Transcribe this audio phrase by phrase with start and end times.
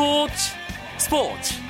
[0.00, 0.54] 스포츠.
[0.96, 1.69] 스포츠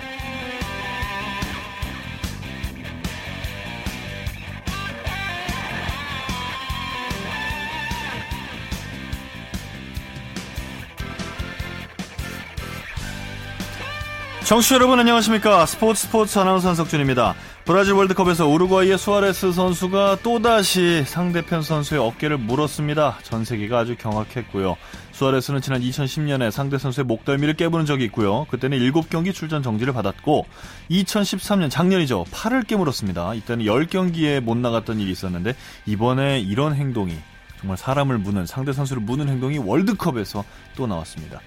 [14.51, 15.65] 청취자 여러분 안녕하십니까?
[15.65, 17.37] 스포츠 스포츠 아나운서 한석준입니다.
[17.65, 23.19] 브라질 월드컵에서 우루과이의 수아레스 선수가 또다시 상대편 선수의 어깨를 물었습니다.
[23.23, 24.77] 전 세계가 아주 경악했고요.
[25.13, 28.45] 수아레스는 지난 2010년에 상대 선수의 목덜미를 깨부는 적이 있고요.
[28.51, 30.47] 그때는 7경기 출전 정지를 받았고
[30.91, 32.25] 2013년 작년이죠.
[32.33, 33.35] 팔을 깨물었습니다.
[33.35, 35.55] 이때는 10경기에 못 나갔던 일이 있었는데
[35.87, 37.17] 이번에 이런 행동이
[37.61, 40.43] 정말 사람을 무는 상대 선수를 무는 행동이 월드컵에서
[40.75, 41.41] 또 나왔습니다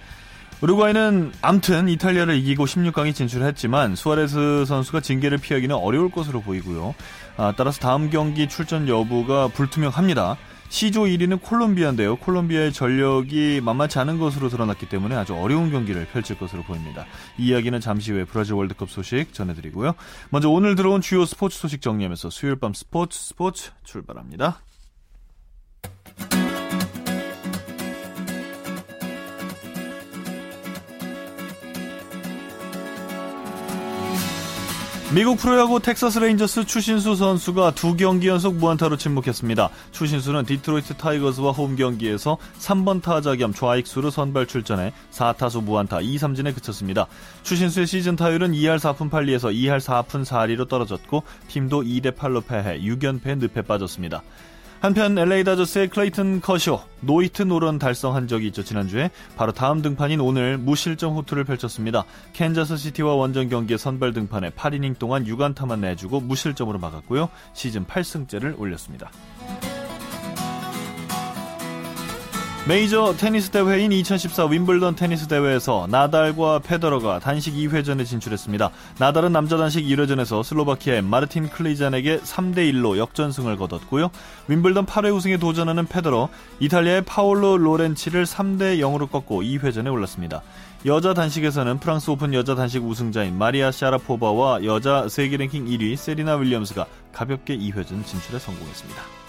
[0.64, 6.96] 우루과이는 암튼 이탈리아를 이기고 16강에 진출했지만 수아레스 선수가 징계를 피하기는 어려울 것으로 보이고요.
[7.36, 10.38] 아, 따라서 다음 경기 출전 여부가 불투명합니다.
[10.70, 12.16] C조 1위는 콜롬비아인데요.
[12.16, 17.06] 콜롬비아의 전력이 만만치 않은 것으로 드러났기 때문에 아주 어려운 경기를 펼칠 것으로 보입니다.
[17.38, 19.96] 이 이야기는 잠시 후에 브라질 월드컵 소식 전해드리고요.
[20.30, 24.62] 먼저 오늘 들어온 주요 스포츠 소식 정리하면서 수요일 밤 스포츠 스포츠 출발합니다.
[35.14, 39.70] 미국 프로야구 텍사스 레인저스 추신수 선수가 두 경기 연속 무안타로 침묵했습니다.
[39.92, 47.06] 추신수는 디트로이트 타이거즈와 홈 경기에서 3번 타자 겸 좌익수로 선발 출전해 4타수 무안타 2삼진에 그쳤습니다.
[47.44, 53.38] 추신수의 시즌 타율은 2할 4푼 8리에서 2할 4푼 4리로 떨어졌고 팀도 2대 8로 패해 6연패
[53.38, 54.24] 늪에 빠졌습니다.
[54.84, 60.58] 한편 LA 다저스의 클레이튼 커쇼 노히트 노런 달성한 적이 있죠 지난주에 바로 다음 등판인 오늘
[60.58, 62.04] 무실점 호투를 펼쳤습니다.
[62.34, 67.30] 캔자스 시티와 원정 경기에 선발 등판해 8이닝 동안 6안타만 내주고 무실점으로 막았고요.
[67.54, 69.10] 시즌 8승째를 올렸습니다.
[72.66, 78.72] 메이저 테니스 대회인 2014 윔블던 테니스 대회에서 나달과 페더러가 단식 2회전에 진출했습니다.
[79.00, 84.12] 나달은 남자 단식 1회전에서 슬로바키아의 마르틴 클리잔에게 3대 1로 역전승을 거뒀고요.
[84.48, 86.30] 윔블던 8회 우승에 도전하는 페더러,
[86.62, 90.42] 이탈리아의 파올로 로렌치를 3대 0으로 꺾고 2회전에 올랐습니다.
[90.86, 96.86] 여자 단식에서는 프랑스 오픈 여자 단식 우승자인 마리아 샤라포바와 여자 세계 랭킹 1위 세리나 윌리엄스가
[97.12, 99.23] 가볍게 2회전 진출에 성공했습니다.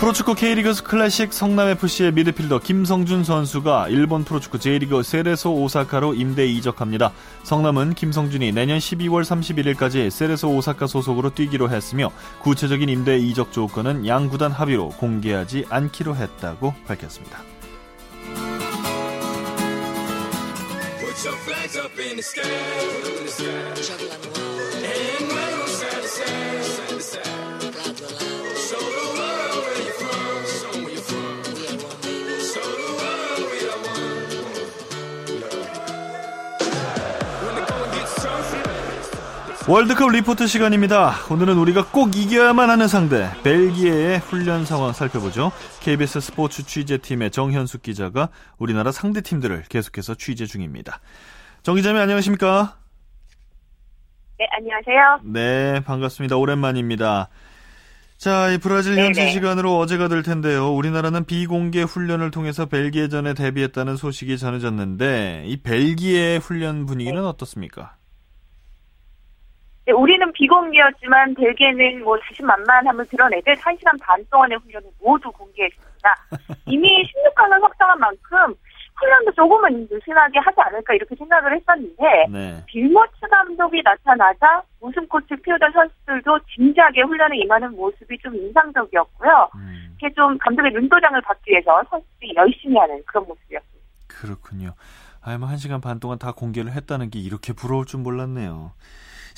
[0.00, 7.12] 프로축구 K리그 클래식 성남FC의 미드필더 김성준 선수가 일본 프로축구 J리그 세레소 오사카로 임대 이적합니다.
[7.42, 14.28] 성남은 김성준이 내년 12월 31일까지 세레소 오사카 소속으로 뛰기로 했으며 구체적인 임대 이적 조건은 양
[14.28, 17.42] 구단 합의로 공개하지 않기로 했다고 밝혔습니다.
[39.68, 41.12] 월드컵 리포트 시간입니다.
[41.30, 45.52] 오늘은 우리가 꼭 이겨야만 하는 상대 벨기에의 훈련 상황 살펴보죠.
[45.80, 51.00] KBS 스포츠 취재팀의 정현숙 기자가 우리나라 상대 팀들을 계속해서 취재 중입니다.
[51.62, 52.78] 정 기자님 안녕하십니까?
[54.38, 55.20] 네, 안녕하세요.
[55.24, 56.38] 네, 반갑습니다.
[56.38, 57.28] 오랜만입니다.
[58.16, 59.32] 자, 이 브라질 현지 네네.
[59.32, 60.72] 시간으로 어제가 될 텐데요.
[60.72, 67.28] 우리나라는 비공개 훈련을 통해서 벨기에전에 대비했다는 소식이 전해졌는데 이 벨기에 훈련 분위기는 네.
[67.28, 67.97] 어떻습니까?
[69.88, 76.14] 네, 우리는 비공개였지만 벨기에는 뭐 자신만만함을 드러내듯 1시간 반 동안의 훈련을 모두 공개했습니다.
[76.66, 78.54] 이미 16강을 확정한 만큼
[78.96, 82.62] 훈련도 조금은 느슨하게 하지 않을까 이렇게 생각을 했었는데 네.
[82.66, 89.50] 빌모츠 감독이 나타나자 웃음꽃을 피우던 선수들도 진지하게 훈련에 임하는 모습이 좀 인상적이었고요.
[89.54, 89.96] 음.
[89.98, 93.86] 이렇게 좀 감독의 눈도장을 받기 위해서 선수들이 열심히 하는 그런 모습이었습니다.
[94.06, 94.74] 그렇군요.
[95.22, 98.72] 아마 뭐 1시간 반 동안 다 공개를 했다는 게 이렇게 부러울 줄 몰랐네요.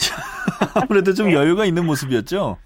[0.74, 1.34] 아무래도 좀 네.
[1.34, 2.58] 여유가 있는 모습이었죠?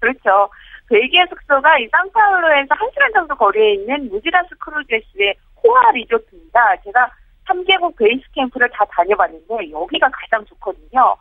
[0.00, 0.48] 그렇죠.
[0.88, 6.76] 벨기에 숙소가 이 상파울로에서 1시간 정도 거리에 있는 모지다스 크루제스의 호화 리조트입니다.
[6.84, 7.10] 제가
[7.48, 11.16] 3개국 베이스 캠프를 다 다녀봤는데 여기가 가장 좋거든요.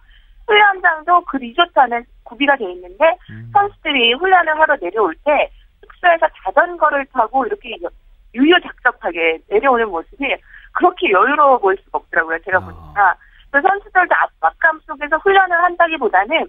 [0.48, 3.50] 훈련장도 그 리조트 안에 구비가 되어 있는데 음.
[3.54, 5.50] 선수들이 훈련을 하러 내려올 때
[5.82, 7.78] 숙소에서 자전거를 타고 이렇게
[8.36, 10.36] 유유작적하게 내려오는 모습이
[10.74, 12.40] 그렇게 여유로워 보일 수가 없더라고요.
[12.44, 12.62] 제가 아.
[12.62, 13.16] 보니까.
[13.54, 16.48] 그 선수들도 압박감 속에서 훈련을 한다기보다는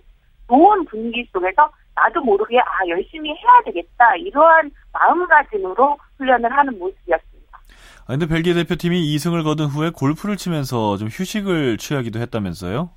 [0.49, 7.59] 좋은 분위기 속에서 나도 모르게 아 열심히 해야 되겠다 이러한 마음가짐으로 훈련을 하는 모습이었습니다.
[7.59, 12.91] 아, 근데 벨기에 대표팀이 2승을 거둔 후에 골프를 치면서 좀 휴식을 취하기도 했다면서요?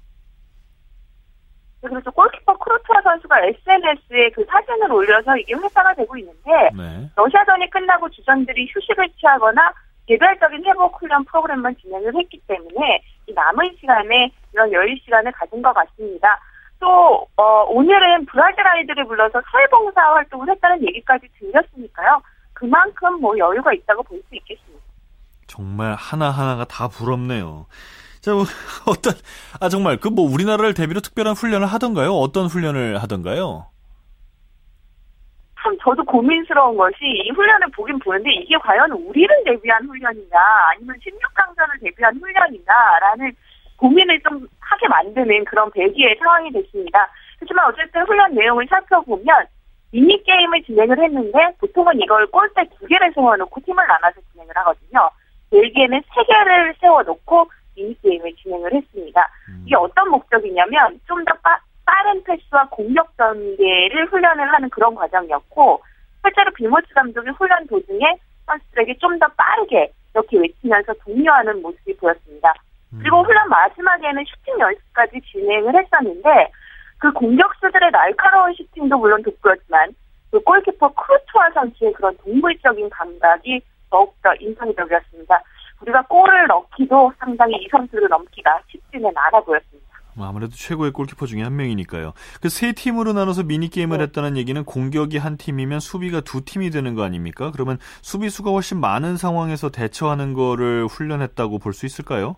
[1.81, 7.09] 네, 그래서 골키퍼 크루트와 선수가 SNS에 그 사진을 올려서 이게 회사가 되고 있는데 네.
[7.18, 9.74] 러시아전이 끝나고 주전들이 휴식을 취하거나
[10.07, 15.74] 개별적인 회복 훈련 프로그램만 진행을 했기 때문에 이 남은 시간에 이런 여유 시간을 가진 것
[15.74, 16.39] 같습니다.
[16.79, 22.21] 또 어, 오늘은 브라질 아이들을 불러서 사회봉사 활동을 했다는 얘기까지 들렸으니까요.
[22.53, 24.83] 그만큼 뭐 여유가 있다고 볼 수 있겠습니다.
[25.47, 27.65] 정말 하나하나가 다 부럽네요.
[28.21, 28.44] 자, 뭐,
[28.88, 29.13] 어떤,
[29.59, 32.13] 아, 정말, 그 뭐, 우리나라를 대비로 특별한 훈련을 하던가요?
[32.13, 33.68] 어떤 훈련을 하던가요?
[35.67, 40.39] 참 저도 고민스러운 것이 이 훈련을 보긴 보는데 이게 과연 우리를 대비한 훈련이냐
[40.71, 43.33] 아니면 16강전을 대비한 훈련이냐라는
[43.75, 47.09] 고민을 좀 하게 만드는 그런 배기의 상황이 됐습니다.
[47.41, 49.45] 하지만 어쨌든 훈련 내용을 살펴보면
[49.91, 55.09] 미니게임을 진행을 했는데 보통은 이걸 골대 두 개를 세워놓고 팀을 나눠서 진행을 하거든요.
[55.51, 59.29] 벨기에는 세 개를 세워놓고 미니게임을 진행을 했습니다.
[59.49, 59.63] 음.
[59.65, 61.33] 이게 어떤 목적이냐면 좀 더
[61.87, 65.81] 빠른 패스와 공격 전개를 훈련을 하는 그런 과정이었고
[66.21, 72.53] 실제로 빌모츠 감독이 훈련 도중에 선수들에게 좀 더 빠르게 이렇게 외치면서 독려하는 모습이 보였습니다.
[72.99, 73.25] 그리고 음.
[73.25, 76.51] 훈련 마지막에는 슈팅 연습까지 진행을 했었는데
[76.99, 79.93] 그 공격수들의 날카로운 슈팅도 물론 돋보였지만
[80.31, 85.41] 그 골키퍼 쿠르투아 선수의 그런 동물적인 감각이 더욱더 인상적이었습니다.
[85.81, 89.86] 우리가 골을 넣기도 상당히 이 선수를 넘기가 쉽지는 않아 보였습니다.
[90.17, 92.13] 뭐 아무래도 최고의 골키퍼 중에 한 명이니까요.
[92.41, 94.05] 그 세 팀으로 나눠서 미니 게임을 네.
[94.05, 97.51] 했다는 얘기는 공격이 한 팀이면 수비가 두 팀이 되는 거 아닙니까?
[97.51, 102.35] 그러면 수비수가 훨씬 많은 상황에서 대처하는 거를 훈련했다고 볼 수 있을까요?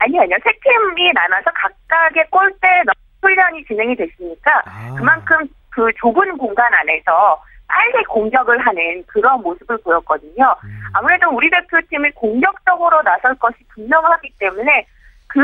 [0.00, 0.36] 아니요, 아니요.
[0.44, 2.92] 세 팀이 나눠서 각각의 골대 넣
[3.22, 4.94] 훈련이 진행이 됐으니까 아.
[4.96, 10.54] 그만큼 그 좁은 공간 안에서 빨리 공격을 하는 그런 모습을 보였거든요.
[10.64, 10.80] 음.
[10.92, 14.86] 아무래도 우리 대표팀이 공격적으로 나설 것이 분명하기 때문에
[15.34, 15.40] 그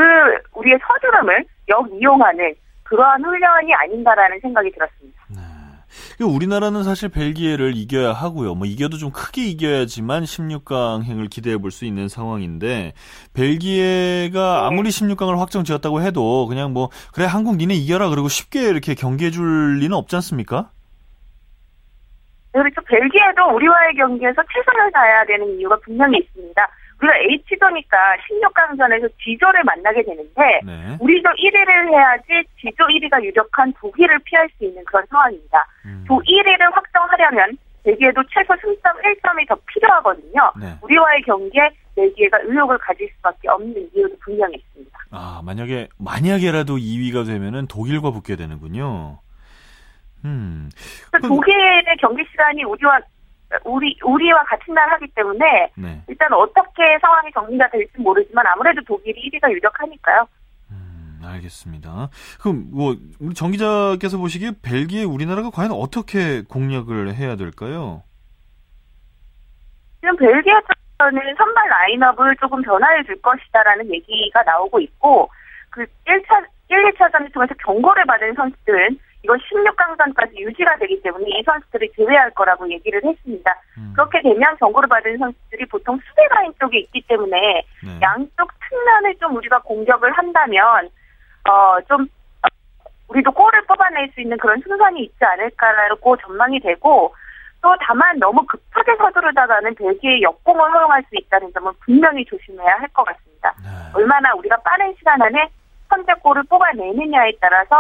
[0.55, 2.55] 우리의 서두름을 역이용하는
[2.85, 5.21] 그러한 훈련이 아닌가라는 생각이 들었습니다.
[5.29, 5.37] 네.
[6.17, 8.55] 그 우리나라는 사실 벨기에를 이겨야 하고요.
[8.55, 12.93] 뭐 이겨도 좀 크게 이겨야지만 16강행을 기대해 볼 수 있는 상황인데
[13.35, 14.67] 벨기에가 네.
[14.67, 19.33] 아무리 16강을 확정 지었다고 해도 그냥 뭐 그래 한국 니네 이겨라 그리고 쉽게 이렇게 경기해
[19.33, 20.71] 줄 리는 없지 않습니까?
[22.53, 26.69] 그리고 벨기에도 우리와의 경기에서 최선을 다해야 되는 이유가 분명히 있습니다.
[27.01, 27.97] 우리가 H조니까
[28.29, 30.97] 16강전에서 G조를 만나게 되는데 네.
[31.01, 35.67] 우리도 1위를 해야지 G조 1위가 유력한 독일을 피할 수 있는 그런 상황입니다.
[35.87, 36.05] 음.
[36.07, 40.53] 조 1위를 확정하려면 벨기에도 최소 승점 1점이 더 필요하거든요.
[40.61, 40.75] 네.
[40.83, 44.99] 우리와의 경기에 벨기에가 의욕을 가질 수밖에 없는 이유도 분명히 있습니다.
[45.13, 49.19] 아, 만약에, 만약에라도 2위가 되면은 독일과 붙게 되는군요.
[50.27, 50.71] 음.
[51.11, 53.01] 그럼- 독일의 경기 시간이 우리와
[53.65, 56.03] 우리 우리와 같은 날 하기 때문에 네.
[56.09, 60.29] 일단 어떻게 상황이 정리가 될지 모르지만 아무래도 독일이 1위가 유력하니까요.
[60.71, 62.11] 음, 알겠습니다.
[62.41, 68.03] 그럼 뭐 우리 정 기자께서 보시기에 벨기에 우리나라가 과연 어떻게 공략을 해야 될까요?
[70.01, 70.55] 지금 벨기에
[70.99, 75.29] 쪽에서는 선발 라인업을 조금 변화해 줄 것이다라는 얘기가 나오고 있고
[75.71, 81.89] 그 1차 1, 2차전을 통해서 경고를 받은 선수들은 이건 16강전까지 유지가 되기 때문에 이 선수들을
[81.97, 83.55] 제외할 거라고 얘기를 했습니다.
[83.77, 87.37] 음, 그렇게 되면 경고를 받은 선수들이 보통 수비 라인 쪽에 있기 때문에
[87.85, 88.01] 네.
[88.01, 90.89] 양쪽 측면을 좀 우리가 공격을 한다면
[91.45, 92.09] 어좀
[93.09, 97.15] 우리도 골을 뽑아낼 수 있는 그런 순간이 있지 않을까라고 전망이 되고
[97.63, 103.05] 또 다만 너무 급하게 서두르다가는 벨기에 역공을 허용할 수 있다는 점은 분명히 조심해야 할 것
[103.05, 103.55] 같습니다.
[103.63, 103.69] 네.
[103.95, 105.49] 얼마나 우리가 빠른 시간 안에
[105.91, 107.79] 선제골을 뽑아내느냐에 따라서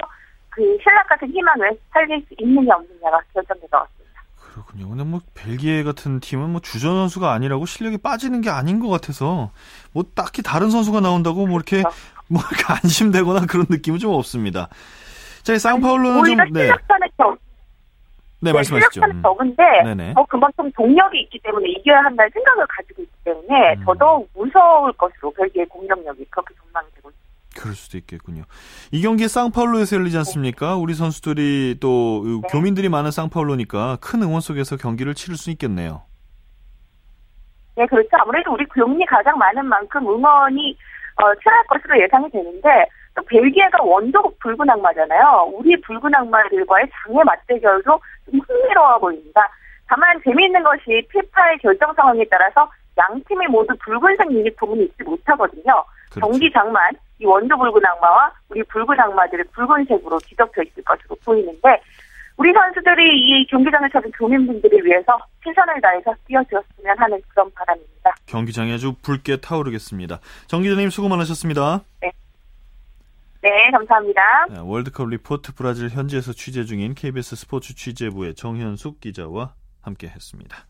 [0.61, 4.23] 그 신락 같은 희망을 살릴 수 있느냐 없느냐가 결정될 것 같습니다.
[4.37, 4.90] 그렇군요.
[4.90, 9.52] 근데 뭐 벨기에 같은 팀은 뭐 주전 선수가 아니라고 실력이 빠지는 게 아닌 것 같아서
[9.93, 11.97] 뭐 딱히 다른 선수가 나온다고 뭐 이렇게 그렇죠.
[12.29, 14.69] 뭐 이렇게 안심되거나 그런 느낌은 좀 없습니다.
[15.45, 17.38] 자, 이 쌍파울로는 좀 네, 실력차는 적,
[18.43, 18.90] 네 네, 말씀하시죠.
[18.93, 19.23] 실력차는 음.
[19.23, 20.12] 적은데 네네.
[20.17, 23.85] 어, 그만큼 동력이 있기 때문에 이겨야 한다는 생각을 가지고 있기 때문에 음.
[23.87, 27.20] 더더욱 무서울 것으로 벨기에 공격력이 그렇게 전망이 되고 있습니다.
[27.57, 28.45] 그럴 수도 있겠군요.
[28.92, 30.76] 이 경기 쌍파울로에서 열리지 않습니까?
[30.76, 32.49] 우리 선수들이 또 네.
[32.49, 36.02] 교민들이 많은 쌍파울로니까 큰 응원 속에서 경기를 치를 수 있겠네요.
[37.76, 38.09] 네, 그렇죠.
[38.12, 40.76] 아무래도 우리 교민이 가장 많은 만큼 응원이
[41.16, 45.50] 어, 치할 것으로 예상이 되는데 또 벨기에가 원조 붉은 악마잖아요.
[45.54, 49.49] 우리 붉은 악마들과의 장애 맞대결도 좀 흥미로워 보입니다.
[49.87, 55.85] 다만 재미있는 것이 피파의 결정 상황에 따라서 양 팀이 모두 붉은색 유니폼은 입지 못하거든요.
[56.11, 56.21] 그렇죠.
[56.21, 61.83] 경기 장만 이 원조 붉은 악마와 우리 붉은 악마들의 붉은색으로 뒤덮여 있을 것으로 보이는데
[62.37, 68.15] 우리 선수들이 이 경기장을 찾은 교민분들을 위해서 최선을 다해서 뛰어주었으면 하는 그런 바람입니다.
[68.25, 70.21] 경기장이 아주 붉게 타오르겠습니다.
[70.47, 71.83] 정 기자님 수고 많으셨습니다.
[72.00, 72.11] 네.
[73.43, 74.47] 네, 감사합니다.
[74.50, 80.65] 네, 월드컵 리포트 브라질 현지에서 취재 중인 KBS 스포츠 취재부의 정현숙 기자와 함께 했습니다.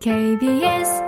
[0.00, 1.00] KBS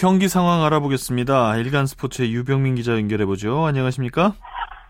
[0.00, 1.58] 경기 상황 알아보겠습니다.
[1.58, 3.66] 일간 스포츠의 유병민 기자 연결해보죠.
[3.66, 4.32] 안녕하십니까?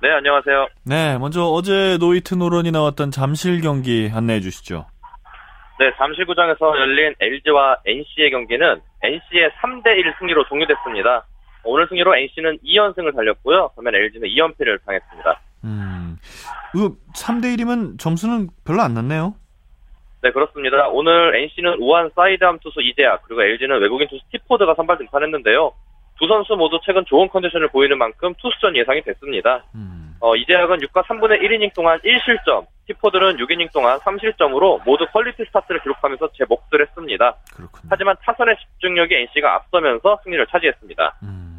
[0.00, 0.69] 네, 안녕하세요.
[0.85, 4.87] 네, 먼저 어제 노이트 노런이 나왔던 잠실 경기 안내해 주시죠.
[5.81, 11.26] 네, 잠실구장에서 열린 LG와 NC의 경기는 NC의 3대1 승리로 종료됐습니다.
[11.64, 13.71] 오늘 승리로 NC는 2연승을 달렸고요.
[13.75, 15.40] 반면 LG는 2연패를 당했습니다.
[15.64, 16.19] 음,
[16.71, 19.35] 그 3대1이면 점수는 별로 안 났네요.
[20.22, 20.88] 네, 그렇습니다.
[20.88, 25.72] 오늘 NC는 우완 사이드암 투수 이재학, 그리고 LG는 외국인 투수 티포드가 선발 등판했는데요.
[26.18, 29.64] 두 선수 모두 최근 좋은 컨디션을 보이는 만큼 투수전 예상이 됐습니다.
[29.74, 35.80] 음, 어, 이재학은 6과 3분의 1이닝 동안 1실점, 티포드는 6이닝 동안 3실점으로 모두 퀄리티 스타트를
[35.80, 37.36] 기록하면서 제 몫을 했습니다.
[37.56, 37.88] 그렇군요.
[37.88, 41.14] 하지만 타선의 집중력이 NC가 앞서면서 승리를 차지했습니다.
[41.22, 41.50] 음,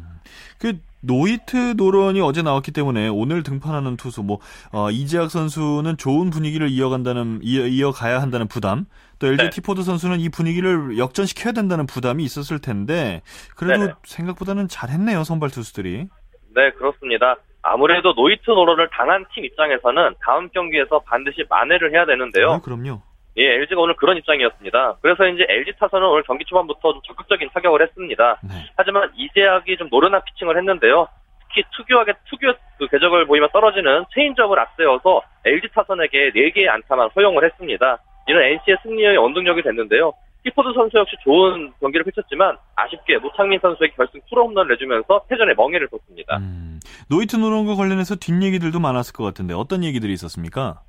[0.62, 4.38] 그 노히트 노런이 어제 나왔기 때문에 오늘 등판하는 투수 뭐
[4.72, 8.86] 어, 이재학 선수는 좋은 분위기를 이어간다는 이어, 이어가야 한다는 부담,
[9.18, 9.50] 또 LG 네.
[9.50, 13.22] 티포드 선수는 이 분위기를 역전시켜야 된다는 부담이 있었을 텐데
[13.56, 13.92] 그래도 네네.
[14.04, 16.06] 생각보다는 잘했네요 선발 투수들이.
[16.54, 17.34] 네, 그렇습니다.
[17.62, 22.52] 아무래도 노히트 노런을 당한 팀 입장에서는 다음 경기에서 반드시 만회를 해야 되는데요.
[22.52, 23.02] 아, 그럼요.
[23.38, 24.96] 예, LG가 오늘 그런 입장이었습니다.
[25.00, 28.38] 그래서 이제 LG 타선은 오늘 경기 초반부터 좀 적극적인 타격을 했습니다.
[28.42, 28.54] 네.
[28.76, 31.08] 하지만 이재학이 좀 노련한 피칭을 했는데요.
[31.40, 37.98] 특히 특유하게 특유 그 궤적을 보이며 떨어지는 체인지업을 앞세워서 LG 타선에게 4개의 안타만 허용을 했습니다.
[38.28, 40.12] 이는 NC의 승리의 원동력이 됐는데요.
[40.44, 45.88] 티포드 선수 역시 좋은 경기를 펼쳤지만 아쉽게 노창민 선수에게 결승 투런 홈런을 내주면서 패전의 멍에를
[45.88, 46.36] 썼습니다.
[46.38, 50.80] 음, 노히트 노런과 관련해서 뒷얘기들도 많았을 것 같은데 어떤 얘기들이 있었습니까?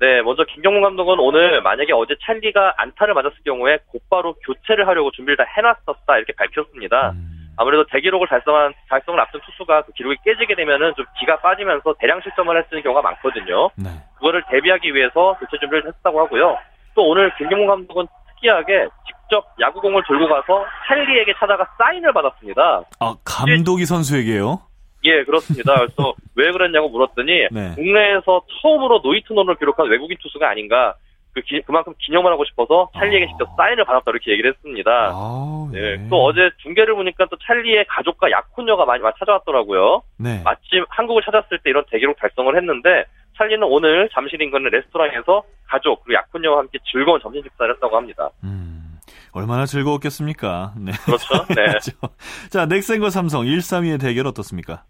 [0.00, 5.36] 네, 먼저 김경문 감독은 오늘 만약에 어제 찰리가 안타를 맞았을 경우에 곧바로 교체를 하려고 준비를
[5.36, 7.10] 다 해놨었다 이렇게 밝혔습니다.
[7.10, 12.20] 음, 아무래도 대기록을 달성한 달성을 앞둔 투수가 그 기록이 깨지게 되면은 좀 기가 빠지면서 대량
[12.20, 13.70] 실점을 했는 경우가 많거든요.
[13.74, 13.90] 네.
[14.16, 16.56] 그거를 대비하기 위해서 교체 준비를 했다고 하고요.
[16.94, 22.82] 또 오늘 김경문 감독은 특이하게 직접 야구공을 들고 가서 찰리에게 찾아가 사인을 받았습니다.
[23.00, 24.67] 아 감독이 선수에게요?
[25.08, 25.74] 예, 그렇습니다.
[25.76, 27.72] 그래서 왜 그랬냐고 물었더니 네.
[27.74, 30.94] 국내에서 처음으로 노이트논을 기록한 외국인 투수가 아닌가
[31.34, 33.28] 그 기- 그만큼 기념을 하고 싶어서 찰리에게 아.
[33.28, 34.90] 직접 사인을 받았다 이렇게 얘기를 했습니다.
[35.12, 40.02] 아, 네, 또 어제 중계를 보니까 또 찰리의 가족과 약혼녀가 많이 많이 찾아왔더라고요.
[40.18, 40.40] 네.
[40.44, 43.04] 마침 한국을 찾았을 때 이런 대기록 달성을 했는데
[43.36, 48.30] 찰리는 오늘 잠실 인근의 레스토랑에서 가족 그리고 약혼녀와 함께 즐거운 점심 식사를 했다고 합니다.
[48.42, 48.98] 음,
[49.32, 50.72] 얼마나 즐거웠겠습니까?
[50.78, 50.92] 네.
[51.04, 51.34] 그렇죠?
[51.54, 51.54] 네.
[51.68, 51.92] 그렇죠.
[52.50, 54.82] 자, 넥센과 삼성 1, 3위의 대결 어떻습니까?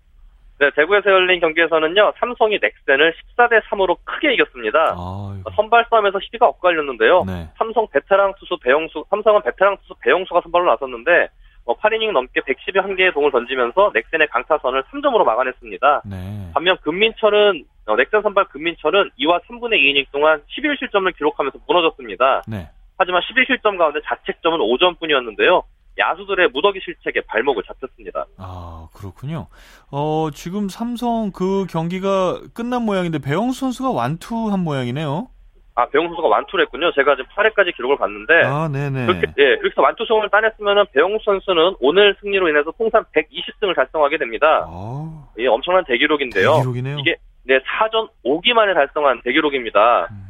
[0.59, 4.97] 네, 대구에서 열린 경기에서는요, 삼성이 넥센을 14대 3으로 크게 이겼습니다.
[4.97, 7.25] 아유, 선발 싸움에서 시비가 엇갈렸는데요.
[7.25, 7.49] 네.
[7.57, 11.29] 삼성 베테랑 투수 배영수, 삼성은 베테랑 투수 배영수가 선발로 나섰는데,
[11.65, 16.03] 어, 8이닝 넘게 111개의 공을 던지면서 넥센의 강타선을 3점으로 막아냈습니다.
[16.07, 16.51] 네.
[16.53, 22.43] 반면 금민철은, 어, 넥센 선발 금민철은 2와 3분의 2이닝 동안 11실점을 기록하면서 무너졌습니다.
[22.49, 22.69] 네.
[22.99, 25.63] 하지만 11실점 가운데 자책점은 5점뿐이었는데요.
[25.99, 28.25] 야수들의 무더기 실책에 발목을 잡혔습니다.
[28.37, 29.49] 아, 그렇군요.
[29.91, 35.29] 어, 지금 삼성 그 경기가 끝난 모양인데 배영수 선수가 완투한 모양이네요.
[35.75, 36.93] 아, 배영수 선수가 완투를 했군요.
[36.93, 39.07] 제가 지금 8회까지 기록을 봤는데, 아, 네네.
[39.07, 44.67] 그렇게, 예, 그렇게 해서 완투승을 따냈으면은 배영수 선수는 오늘 승리로 인해서 통산 120승을 달성하게 됩니다.
[44.69, 46.61] 아, 이 엄청난 대기록인데요.
[46.61, 46.99] 기록이네요.
[46.99, 50.09] 이게 네, 사전 5기 만에 달성한 대기록입니다.
[50.11, 50.28] 음,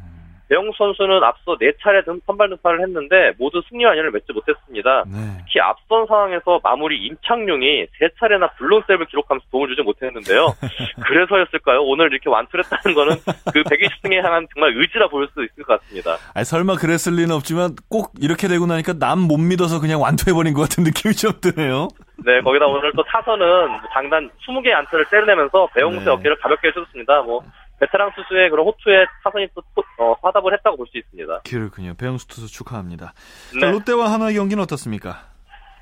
[0.49, 5.05] 배영수 선수는 앞서 4차례 등 선발 등판을 했는데 모두 승리 완연을 맺지 못했습니다.
[5.07, 5.19] 네.
[5.45, 10.55] 특히 앞선 상황에서 마무리 임창용이 3차례나 블론셉을 기록하면서 도움을 주지 못했는데요.
[11.07, 11.83] 그래서였을까요?
[11.83, 13.17] 오늘 이렇게 완투를 했다는 거는
[13.53, 16.17] 그 120승에 향한 정말 의지라 볼수 있을 것 같습니다.
[16.35, 20.63] 아, 설마 그랬을 리는 없지만 꼭 이렇게 되고 나니까 남 못 믿어서 그냥 완투해버린 것
[20.63, 21.89] 같은 느낌이 좀 드네요.
[22.25, 26.11] 네, 거기다 오늘 또 타선은 뭐 장단 20개의 안타를 때려내면서 배영수의 네.
[26.11, 27.23] 어깨를 가볍게 해줬습니다.
[27.23, 27.43] 뭐
[27.81, 31.41] 베테랑 투수의 그런 호투에 타선이 또 포- 어, 화답을 했다고 볼 수 있습니다.
[31.49, 31.95] 그렇군요.
[31.99, 33.13] 배영수 투수 축하합니다.
[33.55, 33.61] 네.
[33.61, 35.21] 자, 롯데와 하나의 경기는 어떻습니까?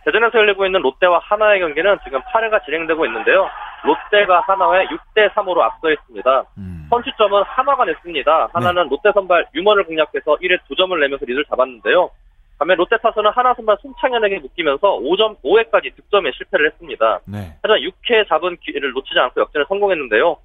[0.04, 3.48] 대전에서 열리고 있는 롯데와 하나의 경기는 지금 8회가 진행되고 있는데요.
[3.84, 6.44] 롯데가 하나에 6대 3으로 앞서 있습니다.
[6.58, 8.48] 음, 선취점은 하나가 냈습니다.
[8.52, 12.10] 하나는 롯데 선발 유머를 공략해서 1회 2점을 내면서 리드를 잡았는데요.
[12.58, 17.20] 반면 롯데 타선은 하나 선발 송창현에게 묶이면서 5점 5회까지 득점에 실패를 했습니다.
[17.26, 17.54] 네.
[17.62, 20.36] 하지만 6회 잡은 기회를 놓치지 않고 역전에 성공했는데요.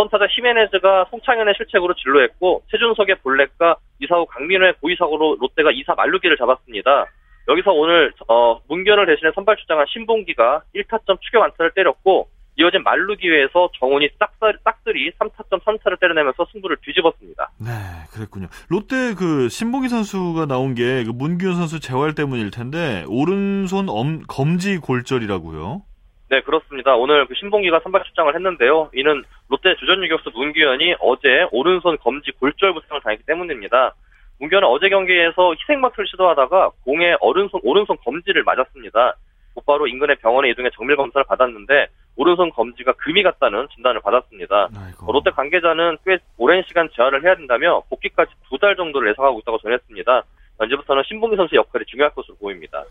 [0.00, 7.06] 선타자 히메네즈가 송창현의 실책으로 진로했고 최준석의 볼넷과 이사후 강민호의 고의사고로 롯데가 2사 만루기를 잡았습니다.
[7.48, 13.70] 여기서 오늘 어, 문견을 대신해 선발 출장한 신봉기가 1타점 추격 안타를 때렸고 이어진 말루 기회에서
[13.78, 17.50] 정훈이 싹들, 싹들이 3타점 3타를 때려내면서 승부를 뒤집었습니다.
[17.58, 17.70] 네,
[18.12, 18.48] 그랬군요.
[18.68, 24.78] 롯데 그 신봉기 선수가 나온 게 그 문규현 선수 재활 때문일 텐데 오른손 엄, 검지
[24.78, 25.82] 골절이라고요.
[26.30, 26.94] 네, 그렇습니다.
[26.94, 28.90] 오늘 그 신봉기가 선발 출장을 했는데요.
[28.94, 33.94] 이는 롯데 주전 유격수 문규현이 어제 오른손 검지 골절 부상을 당했기 때문입니다.
[34.38, 39.16] 문규현은 어제 경기에서 희생마크를 시도하다가 공에 오른손, 오른손 검지를 맞았습니다.
[39.54, 44.68] 곧바로 인근의 병원에 이동해 정밀 검사를 받았는데 오른손 검지가 금이 갔다는 진단을 받았습니다.
[44.76, 45.10] 아이고.
[45.12, 50.22] 롯데 관계자는 꽤 오랜 시간 재활을 해야 된다며 복귀까지 두 달 정도를 예상하고 있다고 전했습니다.
[50.60, 52.84] 현재부터는 신봉기 선수의 역할이 중요할 것으로 보입니다.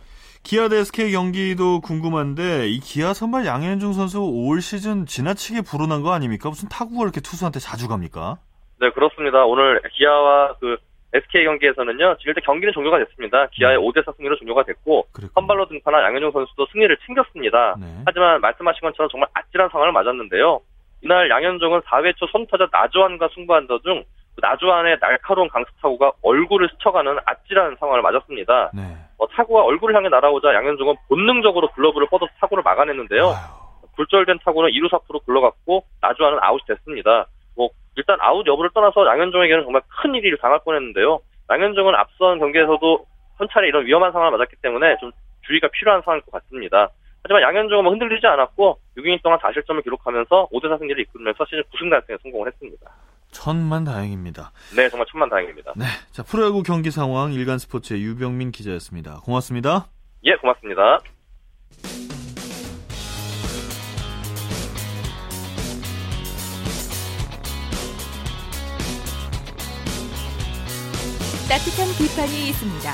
[0.43, 6.11] 기아 대 SK 경기도 궁금한데 이 기아 선발 양현종 선수 올 시즌 지나치게 불어난 거
[6.11, 6.49] 아닙니까?
[6.49, 8.37] 무슨 타구가 이렇게 투수한테 자주 갑니까?
[8.79, 9.45] 네, 그렇습니다.
[9.45, 10.77] 오늘 기아와 그
[11.13, 13.47] SK 경기에서는요, 지금 일단 경기는 종료가 됐습니다.
[13.47, 15.31] 기아의 5대4 승리로 종료가 됐고, 그랬군요.
[15.33, 17.75] 선발로 등판한 양현종 선수도 승리를 챙겼습니다.
[17.79, 17.87] 네.
[18.05, 20.61] 하지만 말씀하신 것처럼 정말 아찔한 상황을 맞았는데요.
[21.01, 24.03] 이날 양현종은 4회 초 선타자 나주환과 승부한 그
[24.41, 28.71] 나주환의 날카로운 강습 타구가 얼굴을 스쳐가는 아찔한 상황을 맞았습니다.
[28.73, 28.81] 네.
[29.17, 33.27] 어, 타구가 얼굴을 향해 날아오자 양현종은 본능적으로 글러브를 뻗어서 타구를 막아냈는데요.
[33.27, 33.59] 아유.
[33.95, 37.25] 굴절된 타구는 2루수 앞으로 굴러갔고 나주환은 아웃이 됐습니다.
[37.55, 41.19] 뭐 일단 아웃 여부를 떠나서 양현종에게는 정말 큰 일이 당할 뻔했는데요.
[41.49, 43.05] 양현종은 앞선 경기에서도
[43.37, 45.11] 한 차례 이런 위험한 상황을 맞았기 때문에 좀
[45.47, 46.89] 주의가 필요한 상황일 것 같습니다.
[47.23, 52.17] 하지만 양현종은 뭐 흔들리지 않았고 6이닝 동안 4실점을 기록하면서 5대4 승리를 이끌면서 시즌 9승 달성에
[52.23, 52.91] 성공을 했습니다.
[53.31, 54.51] 천만 다행입니다.
[54.75, 55.73] 네, 정말 천만 다행입니다.
[55.75, 55.85] 네.
[56.11, 59.21] 자, 프로야구 경기 상황 일간 스포츠의 유병민 기자였습니다.
[59.23, 59.87] 고맙습니다.
[60.25, 60.99] 예, 고맙습니다.
[71.49, 72.93] 따뜻한 비판이 있습니다.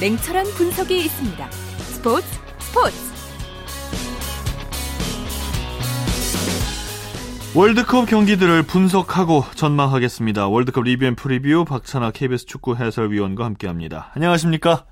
[0.00, 1.50] 냉철한 분석이 있습니다.
[1.50, 2.26] 스포츠
[2.60, 3.05] 스포츠
[7.56, 10.48] 월드컵 경기들을 분석하고 전망하겠습니다.
[10.48, 14.12] 월드컵 review and preview 박찬하 KBS 축구 해설위원과 함께합니다.
[14.14, 14.84] 안녕하십니까?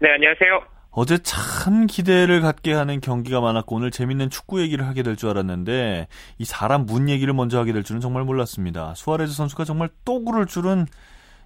[0.00, 0.62] 네, 안녕하세요.
[0.90, 6.08] 어제 참 기대를 갖게 하는 경기가 많았고 오늘 재밌는 축구 얘기를 하게 될 줄 알았는데
[6.38, 8.92] 이 사람 문 얘기를 먼저 하게 될 줄은 정말 몰랐습니다.
[8.94, 10.84] 수아레즈 선수가 정말 또 그럴 줄은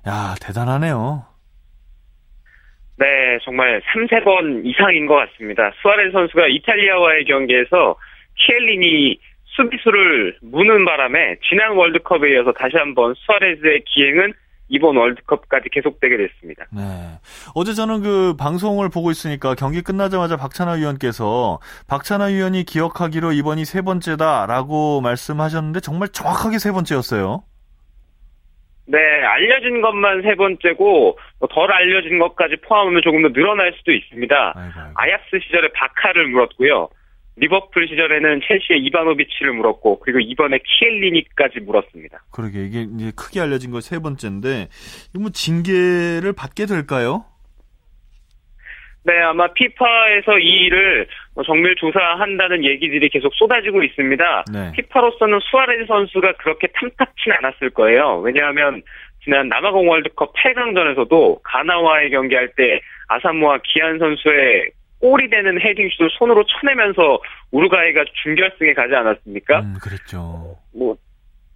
[0.09, 1.24] 야 대단하네요.
[2.96, 3.07] 네,
[3.44, 5.70] 정말 3, 4번 이상인 것 같습니다.
[5.81, 7.94] 수아레스 선수가 이탈리아와의 경기에서
[8.35, 9.18] 키엘린이
[9.59, 14.33] 수비수를 무는 바람에 지난 월드컵에 이어서 다시 한번 수아레즈의 기행은
[14.68, 16.66] 이번 월드컵까지 계속되게 됐습니다.
[16.71, 16.83] 네.
[17.55, 23.83] 어제 저는 그 방송을 보고 있으니까 경기 끝나자마자 박찬하 위원께서 박찬하 위원이 기억하기로 이번이 세
[23.83, 27.42] 번째다라고 말씀하셨는데 정말 정확하게 세 번째였어요.
[28.90, 31.18] 네, 알려진 것만 세 번째고
[31.51, 34.53] 덜 알려진 것까지 포함하면 조금 더 늘어날 수도 있습니다.
[34.55, 34.92] 아이고, 아이고.
[34.94, 36.88] 아약스 시절에 바카를 물었고요.
[37.40, 42.24] 리버풀 시절에는 첼시의 이바노비치를 물었고 그리고 이번에 키엘리니까지 물었습니다.
[42.33, 44.68] 그러게 이게 이제 크게 알려진 거 세 번째인데
[45.11, 47.24] 이거 뭐 징계를 받게 될까요?
[49.05, 54.44] 네, 아마 피파에서 이 일을 뭐 정밀 조사한다는 얘기들이 계속 쏟아지고 있습니다.
[54.53, 54.72] 네.
[54.72, 58.18] 피파로서는 수아레즈 선수가 그렇게 탐탁치 않았을 거예요.
[58.20, 58.83] 왜냐하면
[59.24, 67.20] 지난 남아공 월드컵 8강전에서도 가나와의 경기할 때 아사모아 기안 선수의 골이 되는 헤딩슛을 손으로 쳐내면서
[67.52, 69.61] 우루과이가 준결승에 가지 않았습니까?
[69.61, 70.56] 음, 그랬죠.
[70.74, 70.96] 뭐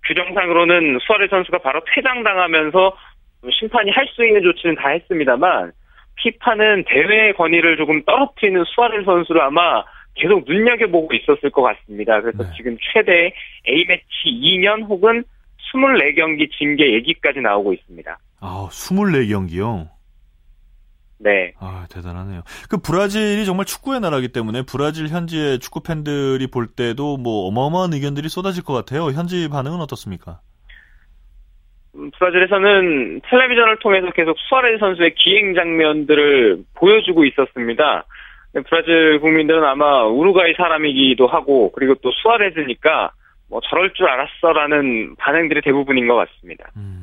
[0.07, 2.97] 규정상으로는 수아레 선수가 바로 퇴장당하면서
[3.59, 5.73] 심판이 할 수 있는 조치는 다 했습니다만
[6.17, 9.83] 피파는 대회 권위를 조금 떨어뜨리는 수아레 선수를 아마
[10.15, 12.21] 계속 눈여겨보고 있었을 것 같습니다.
[12.21, 12.51] 그래서 네.
[12.57, 13.33] 지금 최대
[13.67, 15.25] A매치 2년 혹은
[15.73, 18.19] 24경기 징계 얘기까지 나오고 있습니다.
[18.41, 19.89] 아, 24경기요.
[21.23, 21.53] 네.
[21.61, 22.43] 아, 대단하네요.
[22.69, 28.29] 그 브라질이 정말 축구의 나라기 때문에 브라질 현지의 축구 팬들이 볼 때도 뭐 어마어마한 의견들이
[28.29, 29.05] 쏟아질 것 같아요.
[29.13, 30.41] 현지 반응은 어떻습니까?
[31.95, 38.05] 음, 브라질에서는 텔레비전을 통해서 계속 수아레즈 선수의 기행 장면들을 보여주고 있었습니다.
[38.53, 43.13] 근데 브라질 국민들은 아마 우루과이 사람이기도 하고 그리고 또 수아레즈니까
[43.49, 46.71] 뭐 저럴 줄 알았어라는 반응들이 대부분인 것 같습니다.
[46.77, 47.02] 음.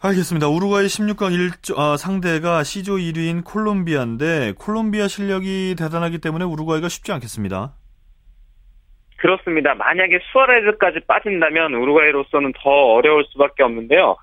[0.00, 0.46] 알겠습니다.
[0.48, 7.72] 우루과이 16강 1 아, 상대가 C조 1위인 콜롬비아인데 콜롬비아 실력이 대단하기 때문에 우루과이가 쉽지 않겠습니다.
[9.16, 9.74] 그렇습니다.
[9.74, 14.16] 만약에 수아레즈까지 빠진다면 우루과이로서는 더 어려울 수밖에 없는데요.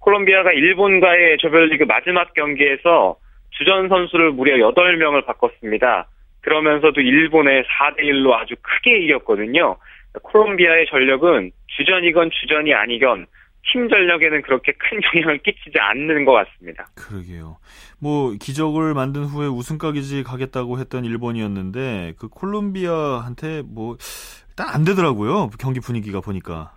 [0.00, 3.16] 콜롬비아가 일본과의 조별리그 마지막 경기에서
[3.52, 6.08] 주전 선수를 무려 8명을 바꿨습니다.
[6.42, 9.76] 그러면서도 일본에 4대1로 아주 크게 이겼거든요.
[10.22, 13.26] 콜롬비아의 전력은 주전이건 주전이 아니건
[13.70, 16.88] 팀 전력에는 그렇게 큰 영향을 끼치지 않는 것 같습니다.
[16.94, 17.58] 그러게요.
[18.00, 23.96] 뭐 기적을 만든 후에 우승까지 가겠다고 했던 일본이었는데 그 콜롬비아한테 뭐
[24.50, 25.50] 일단 안 되더라고요.
[25.58, 26.72] 경기 분위기가 보니까.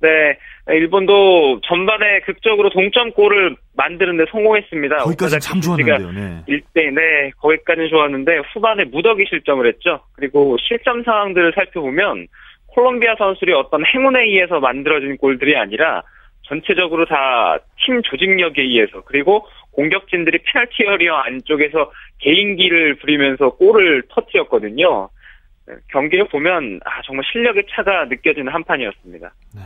[0.00, 4.98] 네, 일본도 전반에 극적으로 동점골을 만드는데 성공했습니다.
[4.98, 6.12] 거기까지 참 좋았는데요.
[6.12, 6.44] 네.
[6.48, 10.00] 1대 네, 거기까지는 좋았는데 후반에 무더기 실점을 했죠.
[10.12, 12.28] 그리고 실점 상황들을 살펴보면
[12.78, 16.02] 콜롬비아 선수들이 어떤 행운에 의해서 만들어진 골들이 아니라
[16.42, 25.08] 전체적으로 다 팀 조직력에 의해서 그리고 공격진들이 페널티 어리어 안쪽에서 개인기를 부리면서 골을 터뜨렸거든요.
[25.66, 29.32] 네, 경기를 보면 아, 정말 실력의 차가 느껴지는 한 판이었습니다.
[29.54, 29.60] 네.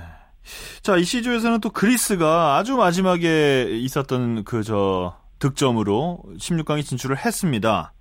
[0.82, 7.92] 자, 이 시조에서는 또 그리스가 아주 마지막에 있었던 그 저 득점으로 16강에 진출을 했습니다.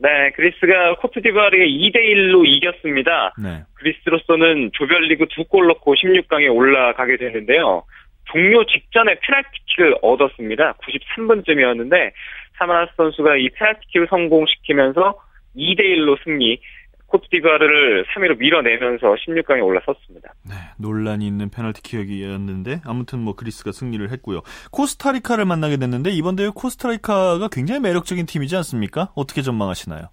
[0.00, 3.34] 네, 그리스가 코트디부아르에 2대1로 이겼습니다.
[3.42, 3.62] 네.
[3.74, 7.82] 그리스로서는 조별리그 두 골 넣고 16강에 올라가게 되는데요.
[8.30, 10.74] 종료 직전에 페널티킥을 얻었습니다.
[10.74, 12.12] 93분쯤이었는데
[12.58, 15.18] 사마라스 선수가 이 페널티킥을 성공시키면서
[15.56, 16.60] 2대1로 승리.
[17.08, 20.32] 코트디부아르를 3위로 밀어내면서 16강에 올라섰습니다.
[20.48, 24.42] 네, 논란이 있는 페널티킥이었는데 아무튼 뭐 그리스가 승리를 했고요.
[24.72, 29.08] 코스타리카를 만나게 됐는데 이번 대회 코스타리카가 굉장히 매력적인 팀이지 않습니까?
[29.16, 30.08] 어떻게 전망하시나요?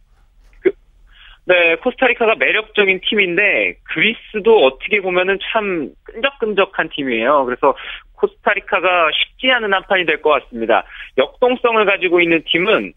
[0.62, 0.71] 그,
[1.45, 7.45] 네, 코스타리카가 매력적인 팀인데 그리스도 어떻게 보면은 참 끈적끈적한 팀이에요.
[7.45, 7.75] 그래서
[8.13, 10.86] 코스타리카가 쉽지 않은 한 판이 될 것 같습니다.
[11.17, 12.93] 역동성을 가지고 있는 팀은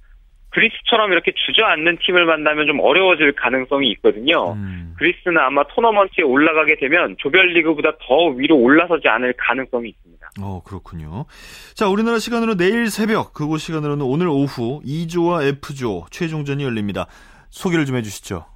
[0.51, 4.53] 그리스처럼 이렇게 주저앉는 팀을 만나면 좀 어려워질 가능성이 있거든요.
[4.53, 4.95] 음.
[4.97, 10.31] 그리스는 아마 토너먼트에 올라가게 되면 조별리그보다 더 위로 올라서지 않을 가능성이 있습니다.
[10.41, 11.27] 어, 그렇군요.
[11.75, 17.07] 자, 우리나라 시간으로 내일 새벽, 그곳 시간으로는 오늘 오후 2조와 F조 최종전이 열립니다.
[17.51, 18.47] 소개를 좀 해주시죠.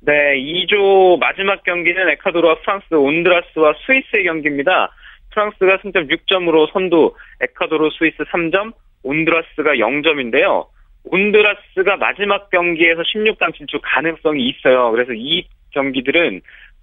[0.00, 4.90] 네, 2조 마지막 경기는 에콰도르와 프랑스, 온드라스와 스위스의 경기입니다.
[5.30, 8.74] 프랑스가 승점 6점으로 선두, 에콰도르, 스위스 3점,
[9.04, 10.66] 온드라스가 0점인데요.
[11.04, 14.90] 온드라스가 마지막 경기에서 16강 진출 가능성이 있어요.
[14.90, 16.40] 그래서 이 경기들은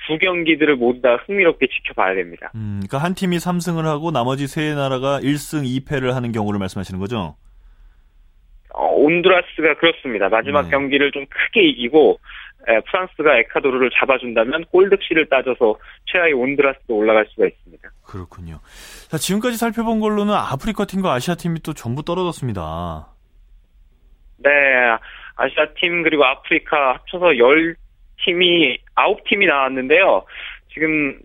[0.08, 2.52] 두 경기들을 모두 다 흥미롭게 지켜봐야 됩니다.
[2.56, 7.36] 음, 그러니까 한 팀이 3승을 하고 나머지 세 나라가 1승 2패를 하는 경우를 말씀하시는 거죠?
[8.74, 10.30] 어, 온드라스가 그렇습니다.
[10.30, 10.72] 마지막 네.
[10.72, 17.90] 경기를 좀 크게 이기고 에, 프랑스가 에콰도르를 잡아준다면 골득실을 따져서 최하위 온드라스도 올라갈 수가 있습니다.
[18.06, 18.60] 그렇군요.
[19.10, 23.08] 자, 지금까지 살펴본 걸로는 아프리카 팀과 아시아 팀이 또 전부 떨어졌습니다.
[24.38, 24.50] 네,
[25.36, 30.26] 아시아 팀 그리고 아프리카 합쳐서 10팀이 9팀이 나왔는데요.
[30.74, 31.20] 지금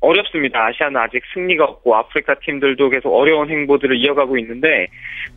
[0.00, 0.66] 어렵습니다.
[0.66, 4.86] 아시아는 아직 승리가 없고 아프리카 팀들도 계속 어려운 행보들을 이어가고 있는데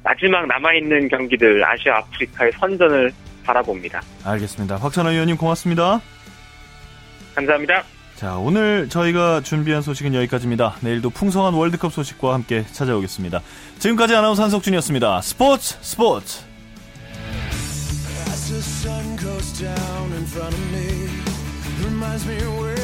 [0.03, 3.11] 마지막 남아있는 경기들 아시아 아프리카의 선전을
[3.43, 4.01] 바라봅니다.
[4.23, 4.77] 알겠습니다.
[4.77, 6.01] 박찬호 의원님 고맙습니다.
[7.35, 7.83] 감사합니다.
[8.15, 10.75] 자, 오늘 저희가 준비한 소식은 여기까지입니다.
[10.81, 13.41] 내일도 풍성한 월드컵 소식과 함께 찾아오겠습니다.
[13.79, 15.21] 지금까지 아나운서 한석준이었습니다.
[15.21, 16.43] 스포츠 스포츠.
[18.27, 21.09] As the sun goes down in front of me,
[21.85, 22.78] reminds me where